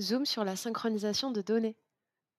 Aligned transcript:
Zoom 0.00 0.24
sur 0.24 0.44
la 0.44 0.56
synchronisation 0.56 1.30
de 1.30 1.42
données. 1.42 1.76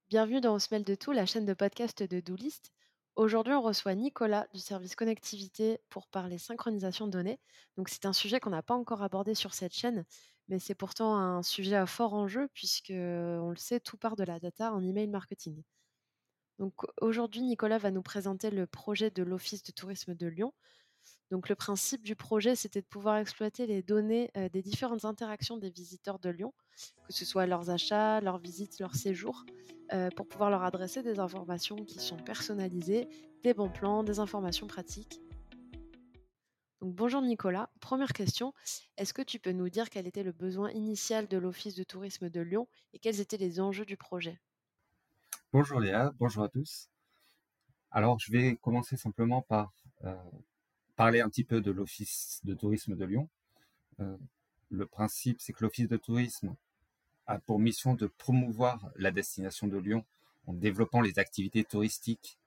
Bienvenue 0.10 0.42
dans 0.42 0.56
On 0.56 0.60
se 0.60 0.70
mêle 0.72 0.84
de 0.84 0.96
tout, 0.96 1.12
la 1.12 1.28
chaîne 1.28 1.46
de 1.46 1.54
podcast 1.54 2.02
de 2.02 2.20
Doolist. 2.20 2.72
Aujourd'hui, 3.16 3.54
on 3.54 3.62
reçoit 3.62 3.94
Nicolas 3.94 4.48
du 4.52 4.60
service 4.60 4.96
connectivité 4.96 5.80
pour 5.90 6.08
parler 6.08 6.40
synchronisation 6.40 7.06
de 7.06 7.12
données. 7.12 7.40
Donc, 7.78 7.90
c'est 7.90 8.08
un 8.08 8.14
sujet 8.14 8.40
qu'on 8.40 8.50
n'a 8.50 8.64
pas 8.64 8.74
encore 8.74 9.04
abordé 9.04 9.36
sur 9.36 9.54
cette 9.54 9.74
chaîne, 9.74 10.06
mais 10.48 10.58
c'est 10.58 10.74
pourtant 10.74 11.16
un 11.16 11.44
sujet 11.44 11.76
à 11.76 11.86
fort 11.86 12.16
enjeu 12.16 12.48
puisque, 12.56 12.90
on 12.90 13.52
le 13.52 13.58
sait, 13.58 13.80
tout 13.80 13.98
part 13.98 14.16
de 14.16 14.24
la 14.24 14.40
data 14.40 14.74
en 14.74 14.84
email 14.84 15.08
marketing. 15.08 15.62
Donc, 16.58 16.74
aujourd'hui, 17.00 17.42
Nicolas 17.42 17.78
va 17.78 17.92
nous 17.92 18.02
présenter 18.02 18.50
le 18.50 18.66
projet 18.66 19.12
de 19.12 19.22
l'Office 19.22 19.62
de 19.62 19.72
tourisme 19.72 20.16
de 20.16 20.26
Lyon, 20.26 20.52
donc 21.32 21.48
le 21.48 21.56
principe 21.56 22.04
du 22.04 22.16
projet, 22.16 22.56
c'était 22.56 22.82
de 22.82 22.86
pouvoir 22.86 23.16
exploiter 23.16 23.66
les 23.66 23.82
données 23.82 24.30
des 24.52 24.62
différentes 24.62 25.06
interactions 25.06 25.58
des 25.58 25.70
visiteurs 25.70 26.20
de 26.20 26.30
Lyon, 26.30 26.54
que 27.08 27.14
ce 27.14 27.24
soit 27.24 27.46
leurs 27.46 27.70
achats, 27.70 28.20
leurs 28.20 28.38
visites, 28.38 28.80
leurs 28.80 28.96
séjours, 28.96 29.46
pour 30.18 30.28
pouvoir 30.28 30.50
leur 30.50 30.64
adresser 30.64 31.02
des 31.04 31.20
informations 31.20 31.78
qui 31.86 32.00
sont 32.00 32.18
personnalisées, 32.18 33.08
des 33.44 33.54
bons 33.54 33.70
plans, 33.70 34.04
des 34.04 34.20
informations 34.20 34.68
pratiques. 34.68 35.22
Donc, 36.82 36.96
bonjour 36.96 37.22
Nicolas. 37.22 37.70
Première 37.80 38.12
question, 38.12 38.54
est-ce 38.98 39.14
que 39.14 39.22
tu 39.22 39.40
peux 39.40 39.54
nous 39.54 39.70
dire 39.70 39.90
quel 39.90 40.08
était 40.08 40.24
le 40.24 40.34
besoin 40.34 40.70
initial 40.72 41.28
de 41.28 41.38
l'Office 41.38 41.76
de 41.76 41.84
tourisme 41.84 42.30
de 42.30 42.42
Lyon 42.42 42.68
et 42.94 43.00
quels 43.00 43.22
étaient 43.22 43.38
les 43.38 43.62
enjeux 43.62 43.86
du 43.86 43.96
projet? 43.96 44.40
Bonjour 45.54 45.80
Léa, 45.80 46.12
bonjour 46.20 46.44
à 46.44 46.50
tous. 46.50 46.90
Alors, 47.90 48.20
je 48.20 48.32
vais 48.32 48.58
commencer 48.58 48.98
simplement 48.98 49.42
par 49.42 49.72
parler 51.02 51.22
un 51.22 51.30
petit 51.30 51.44
peu 51.44 51.62
de 51.62 51.72
l'Office 51.72 52.42
de 52.44 52.54
tourisme 52.54 52.96
de 52.96 53.06
Lyon. 53.06 53.28
Euh, 54.02 54.18
le 54.70 54.86
principe, 54.86 55.42
c'est 55.42 55.52
que 55.52 55.64
l'Office 55.64 55.88
de 55.88 55.98
tourisme 55.98 56.56
a 57.26 57.40
pour 57.40 57.58
mission 57.58 57.96
de 57.96 58.06
promouvoir 58.06 58.92
la 58.98 59.10
destination 59.10 59.66
de 59.66 59.80
Lyon 59.80 60.06
en 60.46 60.54
développant 60.54 61.02
les 61.02 61.18
activités 61.18 61.64
touristiques 61.64 62.38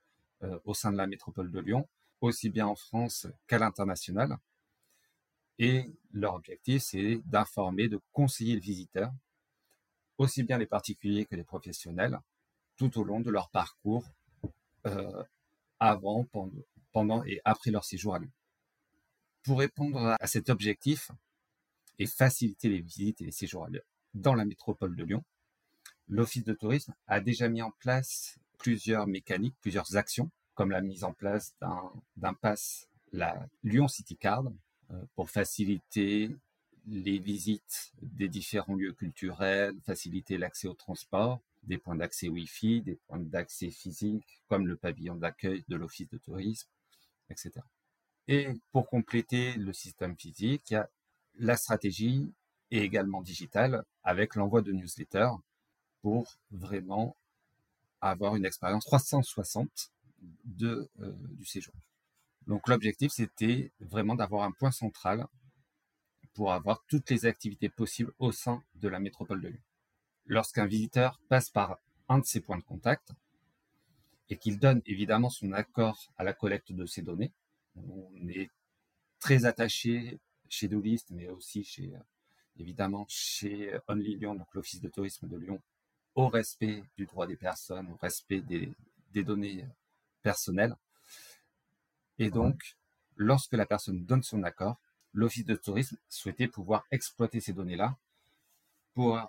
euh, 0.43 0.57
au 0.63 0.73
sein 0.73 0.93
de 0.93 0.95
la 0.95 1.05
métropole 1.05 1.51
de 1.51 1.59
Lyon, 1.59 1.85
aussi 2.21 2.49
bien 2.49 2.65
en 2.65 2.75
France 2.75 3.27
qu'à 3.45 3.59
l'international. 3.59 4.37
Et 5.59 5.91
leur 6.13 6.35
objectif, 6.35 6.81
c'est 6.81 7.19
d'informer, 7.25 7.89
de 7.89 7.99
conseiller 8.13 8.55
le 8.55 8.61
visiteur, 8.61 9.11
aussi 10.17 10.43
bien 10.43 10.57
les 10.57 10.65
particuliers 10.65 11.25
que 11.25 11.35
les 11.35 11.43
professionnels, 11.43 12.21
tout 12.77 12.97
au 12.97 13.03
long 13.03 13.19
de 13.19 13.31
leur 13.31 13.49
parcours, 13.49 14.05
euh, 14.85 15.23
avant, 15.77 16.25
pendant 16.93 17.25
et 17.25 17.41
après 17.43 17.69
leur 17.69 17.83
séjour 17.83 18.15
à 18.15 18.19
Lyon. 18.19 18.31
Pour 19.45 19.59
répondre 19.59 20.17
à 20.19 20.25
cet 20.25 20.49
objectif 20.49 21.11
et 21.99 22.07
faciliter 22.07 22.67
les 22.67 22.81
visites 22.81 23.21
et 23.21 23.25
les 23.25 23.31
séjours 23.31 23.67
dans 24.15 24.33
la 24.33 24.43
métropole 24.43 24.95
de 24.95 25.03
Lyon, 25.03 25.23
l'Office 26.07 26.43
de 26.43 26.53
tourisme 26.53 26.95
a 27.05 27.19
déjà 27.19 27.47
mis 27.47 27.61
en 27.61 27.69
place 27.69 28.39
plusieurs 28.57 29.05
mécaniques, 29.05 29.55
plusieurs 29.61 29.97
actions, 29.97 30.31
comme 30.55 30.71
la 30.71 30.81
mise 30.81 31.03
en 31.03 31.13
place 31.13 31.53
d'un 32.17 32.33
pass, 32.33 32.87
la 33.11 33.47
Lyon 33.63 33.87
City 33.87 34.17
Card, 34.17 34.45
euh, 34.91 35.05
pour 35.13 35.29
faciliter 35.29 36.31
les 36.87 37.19
visites 37.19 37.93
des 38.01 38.29
différents 38.29 38.75
lieux 38.75 38.93
culturels, 38.93 39.75
faciliter 39.85 40.39
l'accès 40.39 40.67
au 40.67 40.73
transport, 40.73 41.39
des 41.61 41.77
points 41.77 41.95
d'accès 41.95 42.29
Wi-Fi, 42.29 42.81
des 42.81 42.95
points 42.95 43.19
d'accès 43.19 43.69
physiques, 43.69 44.41
comme 44.47 44.65
le 44.67 44.75
pavillon 44.75 45.15
d'accueil 45.15 45.63
de 45.67 45.75
l'Office 45.75 46.09
de 46.09 46.17
tourisme, 46.17 46.67
etc. 47.29 47.61
Et 48.27 48.47
pour 48.71 48.89
compléter 48.89 49.53
le 49.53 49.71
système 49.73 50.17
physique, 50.17 50.71
il 50.71 50.73
y 50.73 50.77
a 50.77 50.89
la 51.35 51.57
stratégie 51.57 52.33
et 52.71 52.79
également 52.79 53.21
digitale 53.21 53.83
avec 54.03 54.35
l'envoi 54.35 54.61
de 54.61 54.71
newsletters 54.71 55.31
pour 56.01 56.37
vraiment 56.51 57.15
avoir 58.01 58.35
une 58.35 58.45
expérience 58.45 58.85
360 58.85 59.91
de, 60.43 60.89
euh, 61.01 61.13
du 61.31 61.45
séjour. 61.45 61.73
Donc 62.47 62.67
l'objectif, 62.67 63.11
c'était 63.11 63.71
vraiment 63.79 64.15
d'avoir 64.15 64.43
un 64.43 64.51
point 64.51 64.71
central 64.71 65.27
pour 66.33 66.53
avoir 66.53 66.83
toutes 66.87 67.09
les 67.09 67.25
activités 67.25 67.69
possibles 67.69 68.13
au 68.19 68.31
sein 68.31 68.61
de 68.75 68.87
la 68.87 68.99
métropole 68.99 69.41
de 69.41 69.47
Lyon. 69.49 69.61
Lorsqu'un 70.27 70.65
visiteur 70.65 71.19
passe 71.29 71.49
par 71.49 71.79
un 72.09 72.19
de 72.19 72.25
ces 72.25 72.41
points 72.41 72.57
de 72.57 72.63
contact 72.63 73.11
et 74.29 74.37
qu'il 74.37 74.59
donne 74.59 74.81
évidemment 74.85 75.29
son 75.29 75.53
accord 75.53 76.11
à 76.17 76.23
la 76.23 76.33
collecte 76.33 76.71
de 76.71 76.85
ces 76.85 77.01
données, 77.01 77.31
on 77.75 78.27
est 78.29 78.49
très 79.19 79.45
attaché 79.45 80.19
chez 80.49 80.67
Doulist, 80.67 81.09
mais 81.11 81.27
aussi 81.29 81.63
chez, 81.63 81.93
évidemment, 82.57 83.05
chez 83.07 83.77
Only 83.87 84.15
Lyon, 84.15 84.35
donc 84.35 84.53
l'Office 84.53 84.81
de 84.81 84.89
tourisme 84.89 85.27
de 85.27 85.37
Lyon, 85.37 85.61
au 86.13 86.27
respect 86.27 86.83
du 86.97 87.05
droit 87.05 87.27
des 87.27 87.35
personnes, 87.35 87.91
au 87.91 87.95
respect 87.95 88.41
des, 88.41 88.71
des 89.11 89.23
données 89.23 89.65
personnelles. 90.21 90.75
Et 92.17 92.29
donc, 92.29 92.77
lorsque 93.15 93.53
la 93.53 93.65
personne 93.65 94.05
donne 94.05 94.23
son 94.23 94.43
accord, 94.43 94.79
l'Office 95.13 95.45
de 95.45 95.55
tourisme 95.55 95.97
souhaitait 96.09 96.47
pouvoir 96.47 96.85
exploiter 96.91 97.39
ces 97.39 97.53
données-là 97.53 97.97
pour 98.93 99.19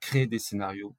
créer 0.00 0.26
des 0.26 0.38
scénarios 0.38 0.94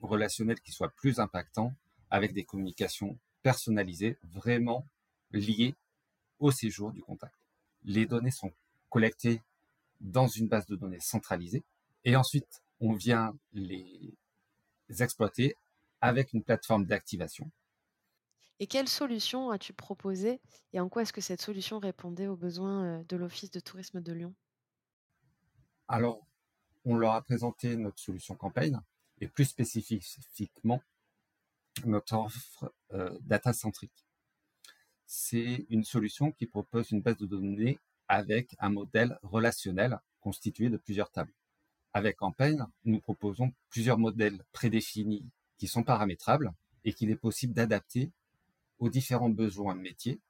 relationnels 0.00 0.60
qui 0.60 0.72
soient 0.72 0.90
plus 0.90 1.18
impactants 1.18 1.72
avec 2.10 2.32
des 2.32 2.44
communications 2.44 3.18
personnalisées, 3.42 4.18
vraiment 4.22 4.86
liées 5.30 5.74
au 6.44 6.50
séjour 6.50 6.92
du 6.92 7.00
contact. 7.00 7.34
Les 7.84 8.04
données 8.04 8.30
sont 8.30 8.52
collectées 8.90 9.40
dans 10.00 10.26
une 10.26 10.46
base 10.46 10.66
de 10.66 10.76
données 10.76 11.00
centralisée 11.00 11.64
et 12.04 12.16
ensuite 12.16 12.62
on 12.80 12.92
vient 12.92 13.34
les 13.54 14.14
exploiter 15.00 15.56
avec 16.02 16.34
une 16.34 16.42
plateforme 16.42 16.84
d'activation. 16.84 17.50
Et 18.60 18.66
quelle 18.66 18.88
solution 18.88 19.50
as-tu 19.50 19.72
proposé 19.72 20.38
et 20.74 20.80
en 20.80 20.90
quoi 20.90 21.00
est-ce 21.02 21.14
que 21.14 21.22
cette 21.22 21.40
solution 21.40 21.78
répondait 21.78 22.26
aux 22.26 22.36
besoins 22.36 22.84
euh, 22.84 23.04
de 23.08 23.16
l'Office 23.16 23.50
de 23.50 23.60
tourisme 23.60 24.02
de 24.02 24.12
Lyon? 24.12 24.34
Alors, 25.88 26.26
on 26.84 26.96
leur 26.96 27.14
a 27.14 27.22
présenté 27.22 27.74
notre 27.76 27.98
solution 27.98 28.34
campagne 28.34 28.78
et 29.18 29.28
plus 29.28 29.46
spécifiquement 29.46 30.82
notre 31.86 32.16
offre 32.16 32.74
euh, 32.92 33.18
data-centrique 33.22 34.04
c'est 35.16 35.64
une 35.70 35.84
solution 35.84 36.32
qui 36.32 36.46
propose 36.46 36.90
une 36.90 37.00
base 37.00 37.16
de 37.18 37.26
données 37.26 37.78
avec 38.08 38.56
un 38.58 38.68
modèle 38.68 39.16
relationnel 39.22 40.00
constitué 40.20 40.70
de 40.70 40.76
plusieurs 40.76 41.10
tables. 41.10 41.32
Avec 41.92 42.16
Campaign, 42.16 42.66
nous 42.84 43.00
proposons 43.00 43.52
plusieurs 43.68 43.96
modèles 43.96 44.44
prédéfinis 44.50 45.24
qui 45.56 45.68
sont 45.68 45.84
paramétrables 45.84 46.52
et 46.84 46.92
qu'il 46.92 47.10
est 47.10 47.16
possible 47.16 47.54
d'adapter 47.54 48.10
aux 48.80 48.88
différents 48.88 49.30
besoins 49.30 49.76
de 49.76 49.80
métier. 49.80 50.20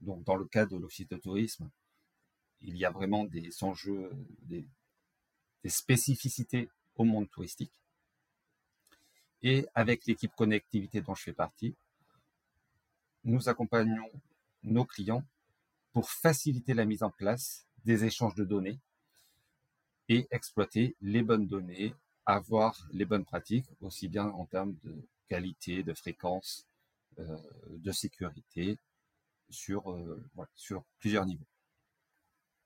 Donc, 0.00 0.24
dans 0.24 0.36
le 0.36 0.46
cas 0.46 0.66
de 0.66 0.76
l'office 0.76 1.08
de 1.08 1.16
tourisme, 1.16 1.70
il 2.60 2.76
y 2.76 2.84
a 2.84 2.90
vraiment 2.90 3.24
des 3.24 3.62
enjeux, 3.62 4.10
des, 4.42 4.66
des 5.62 5.70
spécificités 5.70 6.68
au 6.96 7.04
monde 7.04 7.30
touristique. 7.30 7.72
Et 9.42 9.64
avec 9.76 10.06
l'équipe 10.06 10.34
connectivité 10.34 11.00
dont 11.02 11.14
je 11.14 11.22
fais 11.22 11.32
partie, 11.32 11.76
nous 13.24 13.48
accompagnons 13.48 14.10
nos 14.62 14.84
clients 14.84 15.24
pour 15.92 16.10
faciliter 16.10 16.74
la 16.74 16.84
mise 16.84 17.02
en 17.02 17.10
place 17.10 17.66
des 17.84 18.04
échanges 18.04 18.34
de 18.34 18.44
données 18.44 18.78
et 20.08 20.26
exploiter 20.30 20.96
les 21.00 21.22
bonnes 21.22 21.46
données, 21.46 21.94
avoir 22.26 22.88
les 22.92 23.04
bonnes 23.04 23.24
pratiques, 23.24 23.68
aussi 23.80 24.08
bien 24.08 24.26
en 24.26 24.46
termes 24.46 24.74
de 24.84 24.94
qualité, 25.28 25.82
de 25.82 25.94
fréquence, 25.94 26.66
euh, 27.18 27.36
de 27.70 27.92
sécurité, 27.92 28.78
sur, 29.50 29.90
euh, 29.90 30.22
sur 30.54 30.84
plusieurs 30.98 31.26
niveaux. 31.26 31.46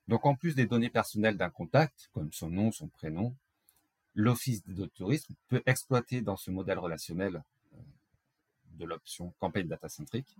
Donc 0.07 0.25
en 0.25 0.35
plus 0.35 0.55
des 0.55 0.65
données 0.65 0.89
personnelles 0.89 1.37
d'un 1.37 1.49
contact, 1.49 2.09
comme 2.13 2.31
son 2.33 2.49
nom, 2.49 2.71
son 2.71 2.87
prénom, 2.87 3.35
l'Office 4.15 4.65
de 4.65 4.85
tourisme 4.85 5.33
peut 5.47 5.63
exploiter 5.65 6.21
dans 6.21 6.37
ce 6.37 6.51
modèle 6.51 6.79
relationnel 6.79 7.41
de 8.73 8.85
l'option 8.85 9.33
campagne 9.39 9.67
data 9.67 9.89
centrique 9.89 10.37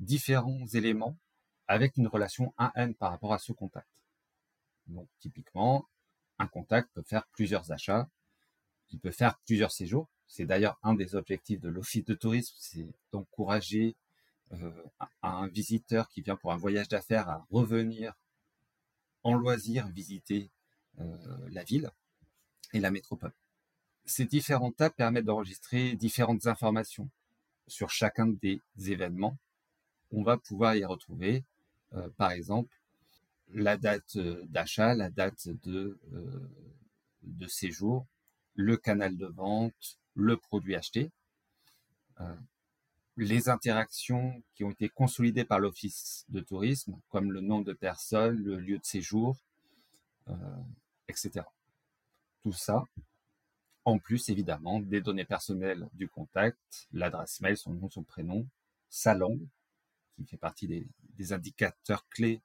différents 0.00 0.66
éléments 0.74 1.16
avec 1.68 1.96
une 1.96 2.06
relation 2.06 2.54
1N 2.58 2.94
par 2.94 3.10
rapport 3.10 3.32
à 3.32 3.38
ce 3.38 3.52
contact. 3.52 3.88
Donc, 4.86 5.08
typiquement, 5.18 5.88
un 6.38 6.46
contact 6.46 6.90
peut 6.94 7.02
faire 7.02 7.26
plusieurs 7.28 7.72
achats, 7.72 8.08
il 8.90 9.00
peut 9.00 9.10
faire 9.10 9.38
plusieurs 9.46 9.72
séjours. 9.72 10.08
C'est 10.28 10.44
d'ailleurs 10.44 10.78
un 10.82 10.94
des 10.94 11.14
objectifs 11.14 11.60
de 11.60 11.68
l'office 11.68 12.04
de 12.04 12.14
tourisme, 12.14 12.54
c'est 12.58 12.86
d'encourager 13.12 13.96
euh, 14.52 14.70
un 15.22 15.48
visiteur 15.48 16.08
qui 16.08 16.22
vient 16.22 16.36
pour 16.36 16.52
un 16.52 16.56
voyage 16.56 16.88
d'affaires 16.88 17.28
à 17.28 17.46
revenir 17.50 18.14
en 19.24 19.34
loisir 19.34 19.88
visiter 19.88 20.50
euh, 21.00 21.48
la 21.50 21.64
ville 21.64 21.90
et 22.72 22.80
la 22.80 22.92
métropole. 22.92 23.32
Ces 24.04 24.24
différents 24.24 24.70
tables 24.70 24.94
permettent 24.94 25.24
d'enregistrer 25.24 25.96
différentes 25.96 26.46
informations 26.46 27.10
sur 27.66 27.90
chacun 27.90 28.26
des 28.26 28.60
événements 28.78 29.36
on 30.12 30.22
va 30.22 30.36
pouvoir 30.36 30.76
y 30.76 30.84
retrouver, 30.84 31.44
euh, 31.94 32.08
par 32.16 32.30
exemple, 32.30 32.74
la 33.52 33.76
date 33.76 34.18
d'achat, 34.18 34.94
la 34.94 35.10
date 35.10 35.48
de, 35.64 35.98
de 37.22 37.46
séjour, 37.46 38.06
le 38.54 38.76
canal 38.76 39.16
de 39.16 39.26
vente, 39.26 39.98
le 40.14 40.36
produit 40.36 40.74
acheté, 40.74 41.10
les 43.16 43.48
interactions 43.48 44.42
qui 44.54 44.64
ont 44.64 44.70
été 44.70 44.88
consolidées 44.88 45.44
par 45.44 45.60
l'Office 45.60 46.24
de 46.28 46.40
tourisme, 46.40 46.98
comme 47.08 47.30
le 47.30 47.40
nombre 47.40 47.66
de 47.66 47.72
personnes, 47.72 48.42
le 48.42 48.58
lieu 48.58 48.78
de 48.78 48.84
séjour, 48.84 49.36
etc. 51.08 51.44
Tout 52.42 52.52
ça, 52.52 52.84
en 53.86 54.00
plus 54.00 54.28
évidemment 54.30 54.80
des 54.80 55.00
données 55.00 55.24
personnelles 55.24 55.88
du 55.94 56.08
contact, 56.08 56.88
l'adresse 56.92 57.40
mail, 57.40 57.56
son 57.56 57.72
nom, 57.72 57.88
son 57.88 58.02
prénom, 58.02 58.44
sa 58.88 59.14
langue, 59.14 59.46
qui 60.16 60.24
fait 60.26 60.36
partie 60.36 60.66
des, 60.66 61.32
indicateurs 61.32 62.06
clés 62.08 62.42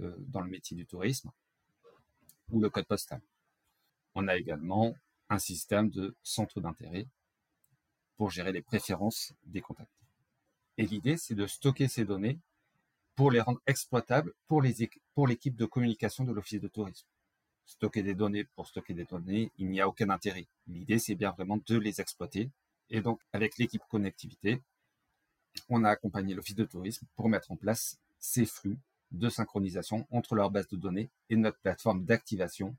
euh, 0.00 0.14
dans 0.18 0.40
le 0.40 0.50
métier 0.50 0.76
du 0.76 0.84
tourisme, 0.84 1.30
ou 2.50 2.60
le 2.60 2.68
code 2.70 2.86
postal. 2.86 3.22
On 4.16 4.26
a 4.26 4.36
également 4.36 4.96
un 5.28 5.38
système 5.38 5.90
de 5.90 6.16
centre 6.24 6.60
d'intérêt 6.60 7.06
pour 8.16 8.30
gérer 8.30 8.52
les 8.52 8.62
préférences 8.62 9.32
des 9.44 9.60
contacts. 9.60 9.88
Et 10.76 10.86
l'idée, 10.86 11.16
c'est 11.16 11.36
de 11.36 11.46
stocker 11.46 11.86
ces 11.86 12.04
données 12.04 12.40
pour 13.14 13.30
les 13.30 13.40
rendre 13.40 13.60
exploitables 13.68 14.34
pour 14.48 14.60
l'équipe 14.60 15.54
de 15.54 15.66
communication 15.66 16.24
de 16.24 16.32
l'Office 16.32 16.60
de 16.60 16.68
tourisme. 16.68 17.06
Stocker 17.66 18.02
des 18.02 18.14
données 18.14 18.44
pour 18.44 18.66
stocker 18.66 18.94
des 18.94 19.04
données, 19.04 19.50
il 19.58 19.68
n'y 19.68 19.80
a 19.80 19.88
aucun 19.88 20.10
intérêt. 20.10 20.46
L'idée, 20.66 20.98
c'est 20.98 21.14
bien 21.14 21.30
vraiment 21.30 21.58
de 21.66 21.78
les 21.78 22.00
exploiter. 22.00 22.50
Et 22.90 23.00
donc, 23.00 23.20
avec 23.32 23.58
l'équipe 23.58 23.82
connectivité, 23.88 24.60
on 25.68 25.84
a 25.84 25.90
accompagné 25.90 26.34
l'Office 26.34 26.54
de 26.54 26.64
tourisme 26.64 27.06
pour 27.16 27.28
mettre 27.28 27.50
en 27.50 27.56
place 27.56 27.98
ces 28.18 28.44
flux 28.44 28.78
de 29.12 29.28
synchronisation 29.28 30.06
entre 30.10 30.34
leur 30.34 30.50
base 30.50 30.68
de 30.68 30.76
données 30.76 31.10
et 31.30 31.36
notre 31.36 31.58
plateforme 31.58 32.04
d'activation 32.04 32.76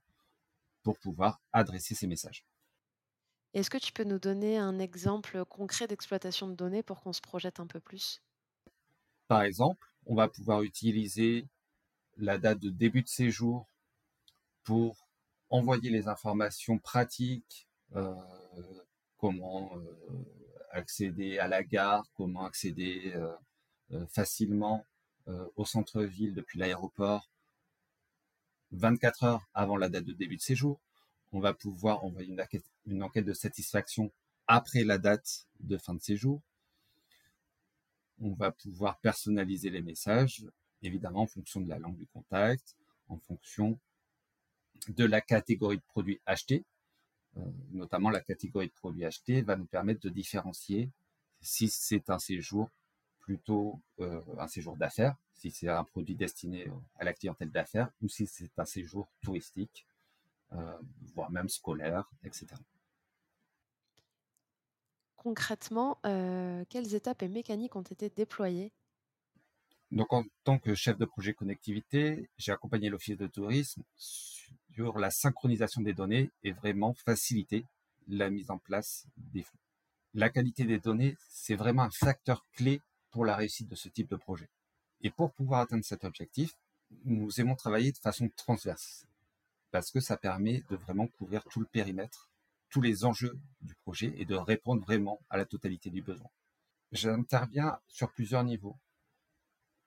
pour 0.84 1.00
pouvoir 1.00 1.42
adresser 1.54 1.96
ces 1.96 2.08
messages. 2.08 2.46
Est-ce 3.54 3.70
que 3.70 3.78
tu 3.78 3.94
peux 3.94 4.04
nous 4.04 4.20
donner 4.20 4.58
un 4.58 4.80
exemple 4.80 5.46
concret 5.46 5.88
d'exploitation 5.88 6.48
de 6.48 6.56
données 6.56 6.84
pour 6.84 7.00
qu'on 7.00 7.14
se 7.14 7.22
projette 7.22 7.60
un 7.60 7.68
peu 7.68 7.80
plus? 7.80 8.22
Par 9.28 9.42
exemple, 9.44 9.88
on 10.06 10.16
va 10.16 10.28
pouvoir 10.28 10.62
utiliser 10.62 11.48
la 12.18 12.38
date 12.38 12.60
de 12.60 12.70
début 12.70 13.02
de 13.02 13.08
séjour 13.08 13.68
pour 14.66 15.08
envoyer 15.50 15.90
les 15.90 16.10
informations 16.10 16.78
pratiques, 16.80 17.68
euh, 17.96 18.14
comment 19.18 19.72
euh, 19.78 20.26
accéder 20.72 21.40
à 21.40 21.48
la 21.48 21.64
gare, 21.64 22.06
comment 22.16 22.44
accéder 22.44 23.14
euh, 23.16 24.06
facilement 24.08 24.86
au 25.56 25.66
centre-ville 25.66 26.36
depuis 26.36 26.60
l'aéroport 26.60 27.32
24 28.72 29.24
heures 29.24 29.50
avant 29.56 29.76
la 29.76 29.90
date 29.90 30.04
de 30.04 30.14
début 30.14 30.36
de 30.36 30.42
séjour. 30.42 30.80
On 31.32 31.40
va 31.40 31.54
pouvoir 31.54 32.04
envoyer 32.04 32.36
une 32.86 33.02
enquête, 33.02 33.26
de 33.26 33.34
satisfaction 33.34 34.12
après 34.46 34.84
la 34.84 35.00
date 35.00 35.48
de 35.62 35.78
fin 35.78 35.96
de 35.96 36.02
séjour. 36.02 36.42
On 38.20 38.34
va 38.34 38.52
pouvoir 38.52 39.00
personnaliser 39.00 39.72
les 39.72 39.82
messages, 39.82 40.46
évidemment 40.84 41.22
en 41.22 41.28
fonction 41.28 41.60
de 41.60 41.70
la 41.70 41.80
langue 41.80 41.98
du 41.98 42.06
contact, 42.06 42.76
en 43.08 43.18
fonction 43.18 43.80
de 44.90 45.06
la 45.06 45.22
catégorie 45.22 45.78
de 45.78 45.84
produits 45.84 46.22
achetés. 46.26 46.66
Euh, 47.38 47.42
notamment 47.72 48.10
la 48.10 48.22
catégorie 48.22 48.68
de 48.68 48.74
produits 48.74 49.06
achetés, 49.06 49.42
va 49.42 49.56
nous 49.56 49.66
permettre 49.66 50.02
de 50.02 50.10
différencier 50.10 50.92
si 51.42 51.68
c'est 51.68 52.10
un 52.10 52.20
séjour 52.20 52.70
plutôt 53.20 53.82
euh, 54.00 54.22
un 54.38 54.48
séjour 54.48 54.78
d'affaires, 54.78 55.16
si 55.34 55.52
c'est 55.52 55.68
un 55.68 55.84
produit 55.84 56.16
destiné 56.16 56.68
à 56.98 57.04
la 57.04 57.14
clientèle 57.14 57.52
d'affaires, 57.52 57.92
ou 58.02 58.08
si 58.08 58.26
c'est 58.26 58.58
un 58.58 58.66
séjour 58.66 59.10
touristique, 59.22 59.86
euh, 60.54 60.78
voire 61.14 61.30
même 61.32 61.50
scolaire, 61.50 62.10
etc. 62.24 62.48
Concrètement, 65.18 66.00
quelles 66.70 66.94
étapes 66.94 67.24
et 67.24 67.28
mécaniques 67.28 67.76
ont 67.76 67.82
été 67.82 68.12
déployées 68.12 68.72
donc, 69.92 70.12
en 70.14 70.24
tant 70.44 70.58
que 70.58 70.76
chef 70.76 70.98
de 70.98 71.06
projet 71.06 71.34
connectivité, 71.34 72.30
j'ai 72.38 72.52
accompagné 72.52 72.90
l'Office 72.90 73.18
de 73.18 73.28
tourisme 73.28 73.84
sur 73.98 74.98
la 75.00 75.12
synchronisation 75.12 75.82
des 75.82 75.94
données 75.94 76.30
et 76.44 76.52
vraiment 76.52 76.94
faciliter 76.94 77.66
la 78.08 78.30
mise 78.30 78.52
en 78.52 78.58
place 78.58 79.06
des 79.18 79.44
flux. 79.44 79.60
La 80.14 80.30
qualité 80.30 80.64
des 80.64 80.80
données, 80.80 81.18
c'est 81.30 81.56
vraiment 81.56 81.84
un 81.84 81.92
facteur 81.92 82.46
clé 82.54 82.82
pour 83.12 83.26
la 83.26 83.36
réussite 83.36 83.70
de 83.70 83.76
ce 83.76 83.90
type 83.90 84.10
de 84.10 84.16
projet. 84.16 84.50
Et 85.02 85.10
pour 85.10 85.32
pouvoir 85.32 85.62
atteindre 85.62 85.86
cet 85.86 86.04
objectif, 86.04 86.56
nous 87.04 87.40
aimons 87.40 87.56
travailler 87.56 87.92
de 87.92 87.98
façon 87.98 88.30
transverse 88.36 89.06
parce 89.72 89.92
que 89.92 90.00
ça 90.00 90.16
permet 90.16 90.64
de 90.70 90.78
vraiment 90.78 91.08
couvrir 91.08 91.44
tout 91.46 91.60
le 91.60 91.66
périmètre, 91.66 92.30
tous 92.70 92.82
les 92.82 93.04
enjeux 93.04 93.38
du 93.62 93.76
projet 93.84 94.14
et 94.18 94.24
de 94.24 94.36
répondre 94.36 94.82
vraiment 94.82 95.20
à 95.30 95.38
la 95.38 95.46
totalité 95.46 95.90
du 95.90 96.02
besoin. 96.02 96.30
J'interviens 96.94 97.78
sur 97.88 98.10
plusieurs 98.12 98.44
niveaux. 98.44 98.78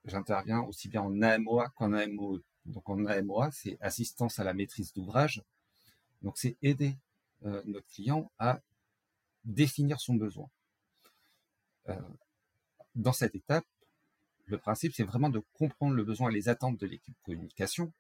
J'interviens 0.09 0.61
aussi 0.61 0.89
bien 0.89 1.03
en 1.03 1.21
AMOA 1.21 1.69
qu'en 1.77 1.93
AMOE. 1.93 2.43
Donc 2.65 2.89
en 2.89 3.05
AMOA, 3.05 3.51
c'est 3.53 3.77
assistance 3.81 4.39
à 4.39 4.45
la 4.45 4.55
maîtrise 4.55 4.93
d'ouvrage. 4.95 5.43
Donc 6.23 6.39
c'est 6.39 6.57
aider 6.63 6.97
euh, 7.45 7.63
notre 7.67 7.87
client 7.89 8.33
à 8.39 8.61
définir 9.45 10.01
son 10.01 10.15
besoin. 10.15 10.49
Euh, 11.89 12.01
dans 12.95 13.13
cette 13.13 13.35
étape, 13.35 13.67
le 14.47 14.59
principe, 14.59 14.95
c'est 14.95 15.05
vraiment 15.05 15.29
de 15.29 15.43
comprendre 15.53 15.95
le 15.95 16.05
besoin 16.05 16.31
et 16.31 16.35
les 16.35 16.49
attentes 16.49 16.79
de 16.79 16.87
l'équipe 16.87 17.17
communication 17.23 17.93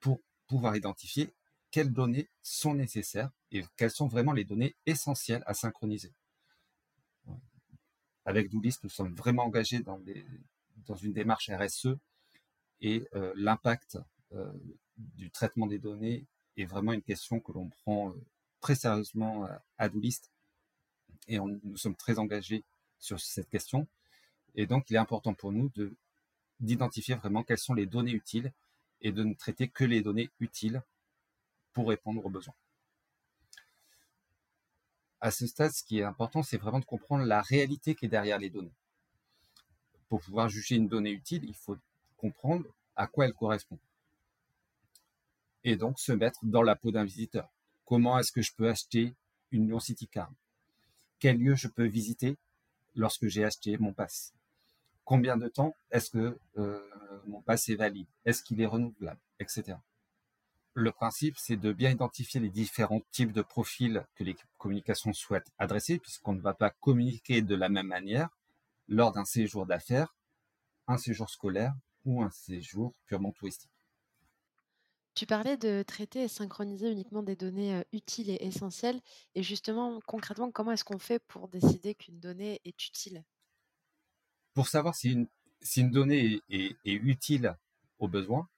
pour 0.00 0.20
pouvoir 0.46 0.74
identifier 0.74 1.34
quelles 1.70 1.92
données 1.92 2.30
sont 2.42 2.74
nécessaires 2.74 3.30
et 3.52 3.62
quelles 3.76 3.90
sont 3.90 4.06
vraiment 4.06 4.32
les 4.32 4.44
données 4.44 4.74
essentielles 4.86 5.42
à 5.46 5.52
synchroniser. 5.52 6.14
Avec 8.24 8.48
Doulis, 8.48 8.76
nous 8.82 8.88
sommes 8.88 9.14
vraiment 9.14 9.44
engagés 9.44 9.80
dans, 9.80 10.00
dans 10.86 10.96
une 10.96 11.12
démarche 11.12 11.50
RSE 11.50 11.96
et 12.80 13.06
euh, 13.14 13.32
l'impact 13.36 13.98
euh, 14.32 14.52
du 14.96 15.30
traitement 15.30 15.66
des 15.66 15.78
données 15.78 16.26
est 16.56 16.64
vraiment 16.64 16.92
une 16.92 17.02
question 17.02 17.40
que 17.40 17.52
l'on 17.52 17.68
prend 17.68 18.10
euh, 18.10 18.14
très 18.60 18.74
sérieusement 18.74 19.46
à 19.78 19.88
Doulist 19.88 20.30
et 21.28 21.38
nous 21.38 21.76
sommes 21.76 21.94
très 21.94 22.18
engagés 22.18 22.64
sur 22.98 23.20
cette 23.20 23.48
question. 23.48 23.86
Et 24.54 24.66
donc, 24.66 24.90
il 24.90 24.94
est 24.94 24.98
important 24.98 25.34
pour 25.34 25.52
nous 25.52 25.70
de 25.74 25.94
d'identifier 26.58 27.14
vraiment 27.14 27.42
quelles 27.42 27.58
sont 27.58 27.74
les 27.74 27.84
données 27.84 28.12
utiles 28.12 28.50
et 29.02 29.12
de 29.12 29.22
ne 29.22 29.34
traiter 29.34 29.68
que 29.68 29.84
les 29.84 30.00
données 30.00 30.30
utiles 30.40 30.82
pour 31.74 31.88
répondre 31.88 32.24
aux 32.24 32.30
besoins. 32.30 32.54
À 35.20 35.30
ce 35.30 35.46
stade, 35.46 35.72
ce 35.72 35.82
qui 35.82 35.98
est 35.98 36.02
important, 36.02 36.42
c'est 36.42 36.56
vraiment 36.56 36.80
de 36.80 36.86
comprendre 36.86 37.24
la 37.24 37.42
réalité 37.42 37.94
qui 37.94 38.06
est 38.06 38.08
derrière 38.08 38.38
les 38.38 38.48
données. 38.48 38.72
Pour 40.08 40.20
pouvoir 40.20 40.48
juger 40.48 40.76
une 40.76 40.88
donnée 40.88 41.10
utile, 41.10 41.44
il 41.44 41.54
faut 41.54 41.76
comprendre 42.16 42.66
à 42.94 43.06
quoi 43.06 43.26
elle 43.26 43.34
correspond. 43.34 43.78
Et 45.64 45.76
donc 45.76 45.98
se 45.98 46.12
mettre 46.12 46.40
dans 46.44 46.62
la 46.62 46.76
peau 46.76 46.90
d'un 46.90 47.04
visiteur. 47.04 47.48
Comment 47.84 48.18
est-ce 48.18 48.32
que 48.32 48.42
je 48.42 48.52
peux 48.54 48.68
acheter 48.68 49.14
une 49.50 49.66
Lyon 49.66 49.80
City 49.80 50.06
Card 50.08 50.32
Quel 51.18 51.38
lieu 51.38 51.54
je 51.54 51.68
peux 51.68 51.86
visiter 51.86 52.36
lorsque 52.94 53.26
j'ai 53.26 53.44
acheté 53.44 53.76
mon 53.78 53.92
pass? 53.92 54.32
Combien 55.04 55.36
de 55.36 55.48
temps 55.48 55.74
est-ce 55.90 56.10
que 56.10 56.38
euh, 56.58 56.90
mon 57.26 57.40
pass 57.42 57.68
est 57.68 57.76
valide? 57.76 58.08
Est-ce 58.24 58.42
qu'il 58.42 58.60
est 58.60 58.66
renouvelable? 58.66 59.20
Etc. 59.38 59.76
Le 60.74 60.92
principe, 60.92 61.36
c'est 61.38 61.56
de 61.56 61.72
bien 61.72 61.90
identifier 61.90 62.40
les 62.40 62.50
différents 62.50 63.00
types 63.10 63.32
de 63.32 63.42
profils 63.42 64.04
que 64.14 64.24
l'équipe 64.24 64.48
communication 64.58 65.12
souhaite 65.12 65.46
adresser, 65.58 65.98
puisqu'on 65.98 66.34
ne 66.34 66.40
va 66.40 66.54
pas 66.54 66.70
communiquer 66.70 67.40
de 67.40 67.54
la 67.54 67.68
même 67.68 67.86
manière 67.86 68.28
lors 68.88 69.12
d'un 69.12 69.24
séjour 69.24 69.66
d'affaires, 69.66 70.16
un 70.88 70.98
séjour 70.98 71.30
scolaire 71.30 71.74
ou 72.04 72.22
un 72.22 72.30
séjour 72.30 72.94
purement 73.06 73.32
touristique. 73.32 73.72
Tu 75.16 75.26
parlais 75.26 75.56
de 75.56 75.82
traiter 75.82 76.22
et 76.22 76.28
synchroniser 76.28 76.92
uniquement 76.92 77.24
des 77.24 77.34
données 77.34 77.82
utiles 77.92 78.30
et 78.30 78.38
essentielles. 78.46 79.00
Et 79.34 79.42
justement, 79.42 80.00
concrètement, 80.06 80.52
comment 80.52 80.70
est-ce 80.70 80.84
qu'on 80.84 81.00
fait 81.00 81.18
pour 81.18 81.48
décider 81.48 81.96
qu'une 81.96 82.20
donnée 82.20 82.60
est 82.64 82.86
utile? 82.86 83.24
Pour 84.54 84.66
savoir 84.66 84.96
si 84.96 85.12
une, 85.12 85.28
si 85.60 85.82
une 85.82 85.92
donnée 85.92 86.40
est, 86.50 86.76
est 86.84 86.94
utile 86.94 87.56
aux 88.00 88.08
besoins, 88.08 88.48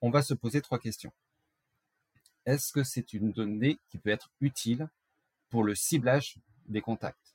on 0.00 0.10
va 0.10 0.22
se 0.22 0.34
poser 0.34 0.60
trois 0.60 0.80
questions. 0.80 1.12
Est-ce 2.46 2.72
que 2.72 2.82
c'est 2.82 3.12
une 3.12 3.30
donnée 3.30 3.78
qui 3.88 3.98
peut 3.98 4.10
être 4.10 4.32
utile 4.40 4.88
pour 5.50 5.64
le 5.64 5.74
ciblage 5.74 6.38
des 6.66 6.80
contacts? 6.80 7.27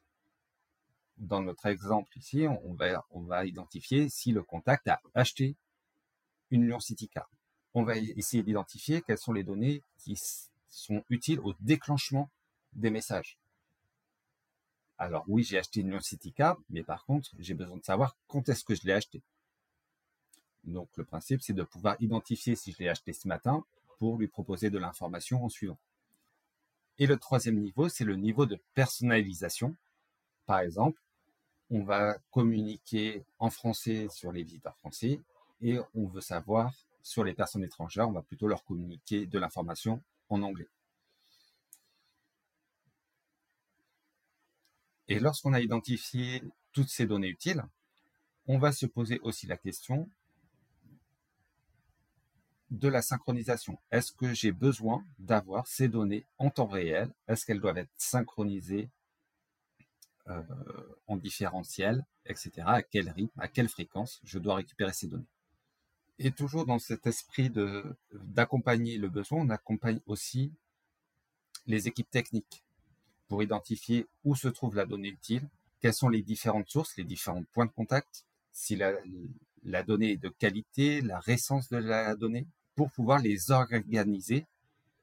Dans 1.18 1.42
notre 1.42 1.66
exemple 1.68 2.18
ici, 2.18 2.46
on 2.48 2.74
va, 3.24 3.46
identifier 3.46 4.10
si 4.10 4.32
le 4.32 4.44
contact 4.44 4.88
a 4.88 5.02
acheté 5.14 5.56
une 6.52 6.66
Lyon 6.66 6.80
City 6.80 7.08
Card. 7.08 7.30
On 7.74 7.84
va 7.84 7.98
essayer 7.98 8.44
d'identifier 8.44 9.02
quelles 9.02 9.18
sont 9.18 9.34
les 9.34 9.44
données 9.44 9.82
qui 9.98 10.20
sont 10.70 11.04
utiles 11.10 11.40
au 11.40 11.54
déclenchement 11.60 12.30
des 12.74 12.90
messages. 12.90 13.38
Alors 14.98 15.24
oui, 15.28 15.44
j'ai 15.44 15.58
acheté 15.58 15.82
une 15.82 15.92
Lyon 15.92 16.02
City 16.02 16.34
Card, 16.34 16.58
mais 16.70 16.84
par 16.84 17.06
contre, 17.06 17.32
j'ai 17.40 17.54
besoin 17.54 17.78
de 17.78 17.84
savoir 17.84 18.16
quand 18.28 18.48
est-ce 18.50 18.64
que 18.64 18.76
je 18.76 18.84
l'ai 18.86 18.94
acheté. 18.94 19.22
Donc 20.64 20.90
le 20.96 21.04
principe, 21.04 21.42
c'est 21.42 21.54
de 21.54 21.64
pouvoir 21.64 21.96
identifier 22.00 22.56
si 22.56 22.72
je 22.72 22.80
l'ai 22.80 22.90
acheté 22.90 23.14
ce 23.14 23.28
matin 23.28 23.66
pour 24.00 24.18
lui 24.18 24.28
proposer 24.28 24.70
de 24.70 24.78
l'information 24.78 25.44
en 25.44 25.50
suivant. 25.50 25.80
Et 27.00 27.08
le 27.08 27.18
troisième 27.18 27.60
niveau, 27.60 27.90
c'est 27.90 28.06
le 28.06 28.16
niveau 28.16 28.46
de 28.46 28.60
personnalisation. 28.76 29.76
Par 30.46 30.60
exemple, 30.60 31.02
on 31.74 31.84
va 31.84 32.20
communiquer 32.30 33.26
en 33.40 33.50
français 33.50 34.08
sur 34.10 34.32
les 34.32 34.44
visiteurs 34.44 34.78
français 34.78 35.20
et 35.60 35.80
on 35.96 36.06
veut 36.06 36.22
savoir 36.22 36.72
sur 37.02 37.24
les 37.24 37.34
personnes 37.34 37.64
étrangères, 37.64 38.08
on 38.08 38.12
va 38.12 38.22
plutôt 38.22 38.48
leur 38.48 38.64
communiquer 38.64 39.26
de 39.26 39.40
l'information 39.40 40.00
en 40.30 40.44
anglais. 40.44 40.70
Et 45.08 45.20
lorsqu'on 45.20 45.54
a 45.54 45.62
identifié 45.62 46.44
toutes 46.74 46.90
ces 46.90 47.08
données 47.08 47.30
utiles, 47.30 47.64
on 48.46 48.60
va 48.60 48.72
se 48.72 48.86
poser 48.86 49.20
aussi 49.22 49.48
la 49.48 49.58
question 49.58 50.08
de 52.70 52.88
la 52.88 53.02
synchronisation. 53.02 53.80
Est-ce 53.92 54.12
que 54.12 54.32
j'ai 54.32 54.52
besoin 54.52 55.04
d'avoir 55.18 55.66
ces 55.66 55.88
données 55.88 56.28
en 56.38 56.52
temps 56.52 56.68
réel? 56.68 57.10
Est-ce 57.28 57.46
qu'elles 57.46 57.60
doivent 57.60 57.80
être 57.80 57.92
synchronisées 57.98 58.92
en 61.08 61.18
différentiel, 61.18 62.06
etc. 62.26 62.52
À 62.66 62.82
quel 62.82 63.10
rythme, 63.10 63.40
à 63.40 63.48
quelle 63.48 63.70
fréquence 63.70 64.20
je 64.24 64.40
dois 64.40 64.56
récupérer 64.56 64.94
ces 64.94 65.08
données 65.08 65.28
Et 66.20 66.32
toujours 66.32 66.66
dans 66.66 66.80
cet 66.80 67.08
esprit 67.08 67.52
d'accompagner 68.12 68.98
le 68.98 69.10
besoin, 69.10 69.40
on 69.42 69.50
accompagne 69.50 70.00
aussi 70.06 70.54
les 71.66 71.88
équipes 71.88 72.10
techniques 72.10 72.64
pour 73.28 73.44
identifier 73.44 74.08
où 74.24 74.36
se 74.36 74.48
trouve 74.48 74.76
la 74.76 74.86
donnée 74.86 75.10
utile, 75.10 75.48
quelles 75.80 75.94
sont 75.94 76.10
les 76.10 76.22
différentes 76.22 76.70
sources, 76.70 76.96
les 76.98 77.04
différents 77.04 77.44
points 77.52 77.66
de 77.66 77.72
contact, 77.72 78.26
si 78.52 78.76
la, 78.76 79.84
donnée 79.84 80.12
est 80.12 80.18
de 80.18 80.30
qualité, 80.30 81.02
la 81.02 81.20
récence 81.20 81.70
de 81.70 81.78
la 81.78 82.16
donnée, 82.16 82.48
pour 82.76 82.92
pouvoir 82.92 83.20
les 83.20 83.52
organiser 83.52 84.46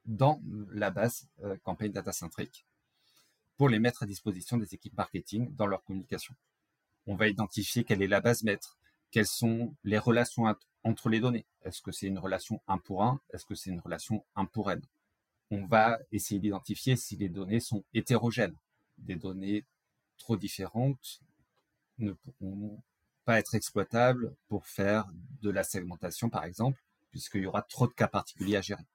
dans 0.05 0.41
la 0.71 0.89
base 0.89 1.27
euh, 1.43 1.55
campagne 1.63 1.91
data 1.91 2.11
centric 2.11 2.65
pour 3.61 3.69
les 3.69 3.77
mettre 3.77 4.01
à 4.01 4.07
disposition 4.07 4.57
des 4.57 4.73
équipes 4.73 4.97
marketing 4.97 5.55
dans 5.55 5.67
leur 5.67 5.83
communication. 5.83 6.33
On 7.05 7.15
va 7.15 7.27
identifier 7.27 7.83
quelle 7.83 8.01
est 8.01 8.07
la 8.07 8.19
base 8.19 8.41
maître, 8.41 8.79
quelles 9.11 9.27
sont 9.27 9.75
les 9.83 9.99
relations 9.99 10.45
entre 10.83 11.09
les 11.09 11.19
données. 11.19 11.45
Est-ce 11.63 11.83
que 11.83 11.91
c'est 11.91 12.07
une 12.07 12.17
relation 12.17 12.59
un 12.67 12.79
pour 12.79 13.03
un? 13.03 13.21
Est-ce 13.31 13.45
que 13.45 13.53
c'est 13.53 13.69
une 13.69 13.79
relation 13.79 14.25
un 14.35 14.45
pour 14.45 14.71
n? 14.71 14.81
On 15.51 15.67
va 15.67 15.99
essayer 16.11 16.39
d'identifier 16.39 16.95
si 16.95 17.17
les 17.17 17.29
données 17.29 17.59
sont 17.59 17.83
hétérogènes. 17.93 18.55
Des 18.97 19.15
données 19.15 19.63
trop 20.17 20.37
différentes 20.37 21.21
ne 21.99 22.13
pourront 22.13 22.81
pas 23.25 23.37
être 23.37 23.53
exploitables 23.53 24.33
pour 24.47 24.65
faire 24.65 25.05
de 25.43 25.51
la 25.51 25.63
segmentation, 25.63 26.31
par 26.31 26.45
exemple, 26.45 26.81
puisqu'il 27.11 27.43
y 27.43 27.45
aura 27.45 27.61
trop 27.61 27.85
de 27.85 27.93
cas 27.93 28.07
particuliers 28.07 28.57
à 28.57 28.61
gérer. 28.61 28.87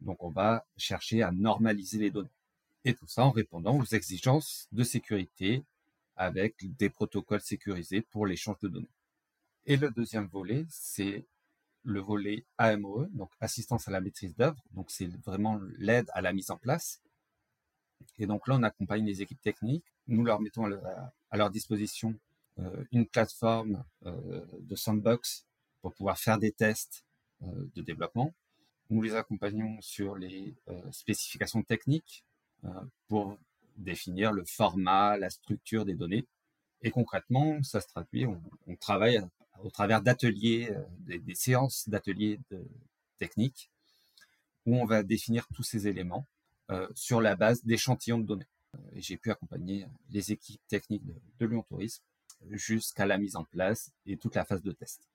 Donc 0.00 0.24
on 0.24 0.30
va 0.30 0.64
chercher 0.78 1.22
à 1.22 1.30
normaliser 1.30 1.98
les 1.98 2.10
données. 2.10 2.30
Et 2.84 2.94
tout 2.94 3.06
ça 3.06 3.24
en 3.24 3.30
répondant 3.30 3.78
aux 3.78 3.84
exigences 3.84 4.68
de 4.72 4.82
sécurité 4.82 5.64
avec 6.16 6.54
des 6.76 6.90
protocoles 6.90 7.40
sécurisés 7.40 8.02
pour 8.02 8.26
l'échange 8.26 8.58
de 8.60 8.68
données. 8.68 8.90
Et 9.66 9.76
le 9.76 9.90
deuxième 9.90 10.26
volet, 10.26 10.66
c'est 10.68 11.24
le 11.84 12.00
volet 12.00 12.44
AMOE, 12.58 13.06
donc 13.12 13.30
assistance 13.40 13.88
à 13.88 13.90
la 13.90 14.00
maîtrise 14.00 14.34
d'œuvre. 14.36 14.62
Donc 14.72 14.90
c'est 14.90 15.06
vraiment 15.24 15.60
l'aide 15.78 16.10
à 16.14 16.20
la 16.20 16.32
mise 16.32 16.50
en 16.50 16.56
place. 16.56 17.00
Et 18.18 18.26
donc 18.26 18.48
là, 18.48 18.56
on 18.58 18.62
accompagne 18.62 19.06
les 19.06 19.22
équipes 19.22 19.40
techniques. 19.40 19.84
Nous 20.08 20.24
leur 20.24 20.40
mettons 20.40 20.68
à 21.30 21.36
leur 21.36 21.50
disposition 21.50 22.18
euh, 22.58 22.84
une 22.92 23.06
plateforme 23.06 23.82
euh, 24.04 24.44
de 24.60 24.74
sandbox 24.74 25.46
pour 25.80 25.94
pouvoir 25.94 26.18
faire 26.18 26.38
des 26.38 26.52
tests 26.52 27.04
euh, 27.42 27.46
de 27.74 27.82
développement. 27.82 28.34
Nous 28.90 29.00
les 29.00 29.14
accompagnons 29.14 29.80
sur 29.80 30.16
les 30.16 30.54
spécifications 30.90 31.62
techniques 31.62 32.24
pour 33.08 33.38
définir 33.76 34.32
le 34.32 34.44
format, 34.44 35.16
la 35.16 35.30
structure 35.30 35.84
des 35.84 35.94
données. 35.94 36.26
Et 36.82 36.90
concrètement, 36.90 37.62
ça 37.62 37.80
se 37.80 37.86
traduit, 37.86 38.26
on, 38.26 38.76
travaille 38.76 39.20
au 39.62 39.70
travers 39.70 40.02
d'ateliers, 40.02 40.70
des, 41.00 41.34
séances 41.34 41.88
d'ateliers 41.88 42.40
de 42.50 42.64
techniques, 43.18 43.70
où 44.66 44.76
on 44.76 44.84
va 44.84 45.02
définir 45.02 45.46
tous 45.54 45.62
ces 45.62 45.86
éléments 45.86 46.26
sur 46.94 47.20
la 47.20 47.36
base 47.36 47.64
d'échantillons 47.64 48.18
de 48.18 48.26
données. 48.26 48.48
J'ai 48.94 49.16
pu 49.16 49.30
accompagner 49.30 49.86
les 50.10 50.32
équipes 50.32 50.60
techniques 50.66 51.04
de 51.38 51.46
Lyon 51.46 51.64
Tourisme 51.68 52.02
jusqu'à 52.50 53.06
la 53.06 53.18
mise 53.18 53.36
en 53.36 53.44
place 53.44 53.92
et 54.06 54.16
toute 54.16 54.34
la 54.34 54.44
phase 54.44 54.62
de 54.62 54.72
test. 54.72 55.11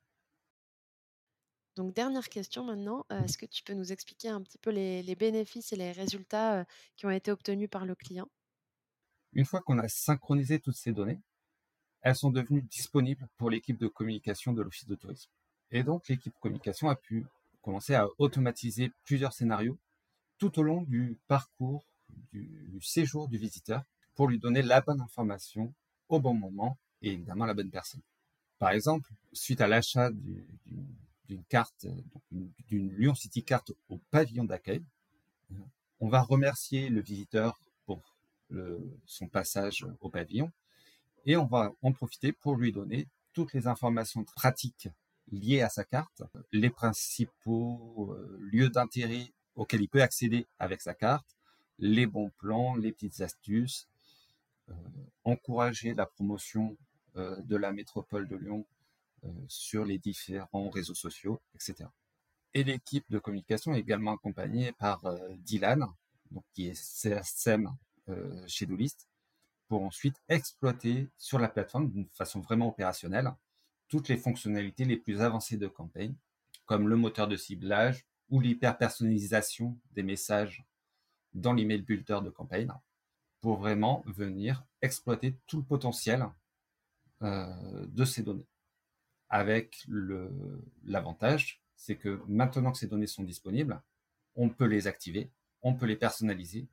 Donc, 1.78 1.94
dernière 1.94 2.28
question 2.28 2.66
maintenant, 2.66 3.06
euh, 3.12 3.24
est-ce 3.24 3.38
que 3.38 3.46
tu 3.46 3.62
peux 3.62 3.74
nous 3.74 3.92
expliquer 3.92 4.30
un 4.30 4.42
petit 4.42 4.58
peu 4.58 4.72
les, 4.72 5.16
bénéfices 5.16 5.72
et 5.74 5.76
les 5.76 5.92
résultats 5.92 6.62
euh, 6.62 6.64
qui 6.96 7.06
ont 7.06 7.12
été 7.12 7.30
obtenus 7.30 7.70
par 7.70 7.86
le 7.86 7.94
client? 7.94 8.28
Une 9.34 9.46
fois 9.46 9.62
qu'on 9.62 9.78
a 9.78 9.88
synchronisé 9.88 10.60
toutes 10.60 10.76
ces 10.76 10.92
données, 10.92 11.22
elles 12.02 12.16
sont 12.16 12.32
devenues 12.32 12.64
disponibles 12.64 13.28
pour 13.38 13.52
l'équipe 13.52 13.78
de 13.78 13.88
communication 13.88 14.54
de 14.54 14.64
l'Office 14.64 14.88
de 14.88 14.96
tourisme. 14.96 15.30
Et 15.70 15.84
donc, 15.84 16.08
l'équipe 16.08 16.34
communication 16.40 16.90
a 16.90 16.96
pu 16.96 17.28
commencer 17.62 17.94
à 17.94 18.08
automatiser 18.18 18.92
plusieurs 19.04 19.34
scénarios 19.34 19.78
tout 20.40 20.58
au 20.58 20.64
long 20.64 20.82
du 20.82 21.20
parcours 21.28 21.84
du, 22.32 22.80
séjour 22.82 23.28
du 23.28 23.38
visiteur 23.38 23.84
pour 24.16 24.28
lui 24.28 24.40
donner 24.40 24.64
la 24.64 24.82
bonne 24.82 25.02
information 25.02 25.72
au 26.10 26.20
bon 26.20 26.34
moment 26.34 26.80
et 27.04 27.12
évidemment 27.12 27.46
la 27.46 27.54
bonne 27.54 27.70
personne. 27.70 28.02
Par 28.58 28.72
exemple, 28.72 29.12
suite 29.32 29.62
à 29.62 29.68
l'achat 29.68 30.10
du, 30.10 30.48
d'une 31.28 31.44
carte, 31.44 31.86
d'une 32.32 32.92
Lyon 32.96 33.16
City 33.16 33.44
carte 33.44 33.72
au 33.90 33.98
pavillon 34.12 34.44
d'accueil. 34.44 34.84
On 36.00 36.10
va 36.10 36.22
remercier 36.22 36.90
le 36.90 37.02
visiteur 37.02 37.60
pour 37.86 38.16
son 39.06 39.28
passage 39.28 39.86
au 40.00 40.10
pavillon 40.10 40.52
et 41.26 41.36
on 41.36 41.46
va 41.46 41.74
en 41.82 41.92
profiter 41.92 42.32
pour 42.32 42.56
lui 42.56 42.72
donner 42.72 43.08
toutes 43.34 43.54
les 43.54 43.68
informations 43.68 44.24
pratiques 44.24 44.90
liées 45.32 45.62
à 45.62 45.70
sa 45.70 45.84
carte, 45.84 46.24
les 46.54 46.70
principaux 46.70 48.14
euh, 48.14 48.38
lieux 48.40 48.70
d'intérêt 48.70 49.34
auxquels 49.56 49.82
il 49.82 49.90
peut 49.90 50.02
accéder 50.02 50.48
avec 50.58 50.82
sa 50.82 50.94
carte, 50.94 51.36
les 51.80 52.06
bons 52.06 52.32
plans, 52.38 52.76
les 52.76 52.92
petites 52.92 53.22
astuces, 53.22 53.88
euh, 54.70 54.74
encourager 55.24 55.94
la 55.94 56.06
promotion 56.06 56.78
euh, 57.18 57.36
de 57.42 57.56
la 57.56 57.72
métropole 57.72 58.28
de 58.28 58.36
Lyon 58.36 58.66
euh, 58.66 58.77
sur 59.48 59.86
les 59.86 59.98
différents 59.98 60.70
réseaux 60.70 60.96
sociaux, 60.96 61.42
etc. 61.56 61.90
Et 62.54 62.64
l'équipe 62.64 63.06
de 63.10 63.20
communication 63.20 63.74
est 63.74 63.80
également 63.80 64.16
accompagnée 64.16 64.72
par 64.74 65.06
euh, 65.06 65.18
Dylan, 65.38 65.86
qui 66.54 66.68
est 66.68 66.74
CSM 66.74 67.70
euh, 68.10 68.44
chez 68.48 68.66
Doolist, 68.66 69.08
pour 69.68 69.84
ensuite 69.84 70.16
exploiter 70.30 71.10
sur 71.18 71.40
la 71.40 71.50
plateforme 71.50 71.92
d'une 71.92 72.08
façon 72.10 72.40
vraiment 72.40 72.70
opérationnelle 72.70 73.32
toutes 73.90 74.10
les 74.10 74.18
fonctionnalités 74.18 74.86
les 74.86 74.98
plus 74.98 75.22
avancées 75.22 75.58
de 75.58 75.68
campagne, 75.68 76.16
comme 76.66 76.90
le 76.90 76.96
moteur 76.96 77.28
de 77.28 77.38
ciblage 77.38 78.06
ou 78.30 78.40
l'hyper-personnalisation 78.40 79.78
des 79.92 80.04
messages 80.04 80.66
dans 81.34 81.54
l'email 81.54 81.82
builder 81.82 82.20
de 82.24 82.30
campagne, 82.30 82.72
pour 83.40 83.58
vraiment 83.58 84.04
venir 84.08 84.66
exploiter 84.82 85.38
tout 85.46 85.58
le 85.58 85.64
potentiel 85.64 86.28
de 87.22 88.06
ces 88.06 88.24
données 88.24 88.48
avec 89.30 89.86
l'avantage, 90.84 91.62
c'est 91.76 91.96
que 91.96 92.22
maintenant 92.28 92.72
que 92.72 92.78
ces 92.78 92.88
données 92.88 93.08
sont 93.08 93.24
disponibles, 93.24 93.82
on 94.36 94.50
peut 94.50 94.66
les 94.66 94.88
activer, 94.88 95.32
on 95.62 95.74
peut 95.74 95.86
les 95.86 95.96
personnaliser. 95.96 96.68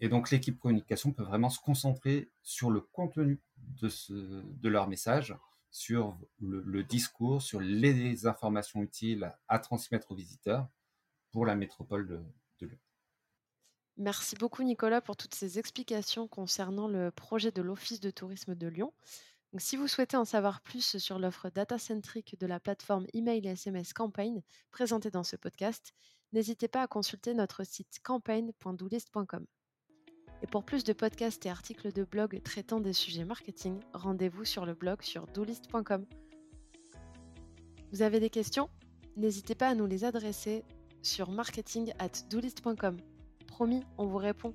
Et 0.00 0.08
donc 0.08 0.30
l'équipe 0.30 0.58
communication 0.58 1.12
peut 1.12 1.22
vraiment 1.22 1.50
se 1.50 1.60
concentrer 1.60 2.30
sur 2.42 2.70
le 2.70 2.80
contenu 2.80 3.40
de, 3.80 4.68
leur 4.68 4.88
message, 4.88 5.34
sur 5.70 6.16
le, 6.40 6.82
discours, 6.82 7.42
sur 7.42 7.60
les 7.60 8.26
informations 8.26 8.82
utiles 8.82 9.32
à 9.48 9.58
transmettre 9.58 10.12
aux 10.12 10.16
visiteurs 10.16 10.68
pour 11.30 11.46
la 11.46 11.54
métropole 11.54 12.06
de 12.60 12.66
Lyon. 12.66 12.78
Merci 13.96 14.34
beaucoup 14.34 14.64
Nicolas 14.64 15.00
pour 15.00 15.16
toutes 15.16 15.34
ces 15.34 15.60
explications 15.60 16.26
concernant 16.26 16.88
le 16.88 17.12
projet 17.12 17.52
de 17.52 17.62
l'Office 17.62 18.00
de 18.00 18.10
tourisme 18.10 18.56
de 18.56 18.66
Lyon 18.66 18.92
si 19.58 19.76
vous 19.76 19.86
souhaitez 19.86 20.16
en 20.16 20.24
savoir 20.24 20.60
plus 20.62 20.98
sur 20.98 21.18
l'offre 21.18 21.48
data-centric 21.48 22.38
de 22.38 22.46
la 22.46 22.58
plateforme 22.58 23.06
email 23.14 23.46
et 23.46 23.50
SMS 23.50 23.92
Campaign 23.92 24.42
présentée 24.70 25.10
dans 25.10 25.22
ce 25.22 25.36
podcast, 25.36 25.92
n'hésitez 26.32 26.66
pas 26.66 26.82
à 26.82 26.86
consulter 26.86 27.34
notre 27.34 27.64
site 27.64 28.00
campaign.doolist.com. 28.02 29.46
Et 30.42 30.46
pour 30.46 30.64
plus 30.64 30.84
de 30.84 30.92
podcasts 30.92 31.46
et 31.46 31.50
articles 31.50 31.92
de 31.92 32.04
blog 32.04 32.42
traitant 32.42 32.80
des 32.80 32.92
sujets 32.92 33.24
marketing, 33.24 33.80
rendez-vous 33.92 34.44
sur 34.44 34.66
le 34.66 34.74
blog 34.74 35.02
sur 35.02 35.26
doolist.com. 35.28 36.04
Vous 37.92 38.02
avez 38.02 38.18
des 38.18 38.30
questions? 38.30 38.68
N'hésitez 39.16 39.54
pas 39.54 39.68
à 39.68 39.74
nous 39.74 39.86
les 39.86 40.04
adresser 40.04 40.64
sur 41.02 41.30
marketing 41.30 41.92
at. 42.00 42.10
Promis, 43.46 43.84
on 43.98 44.06
vous 44.06 44.18
répond. 44.18 44.52